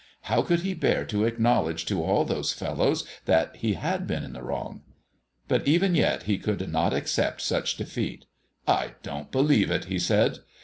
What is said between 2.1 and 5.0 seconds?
those fellows that he had been in the wrong?